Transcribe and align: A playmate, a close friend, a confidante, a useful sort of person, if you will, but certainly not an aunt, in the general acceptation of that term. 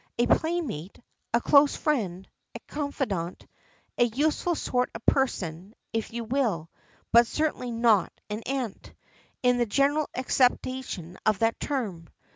A 0.17 0.25
playmate, 0.25 0.99
a 1.31 1.39
close 1.39 1.75
friend, 1.75 2.27
a 2.55 2.59
confidante, 2.61 3.45
a 3.99 4.03
useful 4.05 4.55
sort 4.55 4.89
of 4.95 5.05
person, 5.05 5.75
if 5.93 6.11
you 6.11 6.23
will, 6.23 6.71
but 7.11 7.27
certainly 7.27 7.69
not 7.69 8.11
an 8.27 8.41
aunt, 8.47 8.95
in 9.43 9.59
the 9.59 9.67
general 9.67 10.09
acceptation 10.15 11.19
of 11.23 11.37
that 11.37 11.59
term. 11.59 12.09